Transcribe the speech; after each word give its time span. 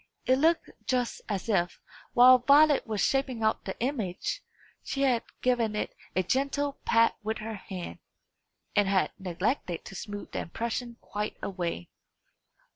It 0.25 0.39
looked 0.39 0.71
just 0.87 1.21
as 1.29 1.47
if, 1.47 1.79
while 2.13 2.39
Violet 2.39 2.87
was 2.87 3.01
shaping 3.01 3.43
out 3.43 3.65
the 3.65 3.79
image, 3.79 4.41
she 4.83 5.03
had 5.03 5.21
given 5.43 5.75
it 5.75 5.95
a 6.15 6.23
gentle 6.23 6.79
pat 6.85 7.15
with 7.21 7.37
her 7.37 7.53
hand, 7.53 7.99
and 8.75 8.87
had 8.87 9.11
neglected 9.19 9.85
to 9.85 9.93
smooth 9.93 10.31
the 10.31 10.39
impression 10.39 10.97
quite 11.01 11.37
away. 11.43 11.91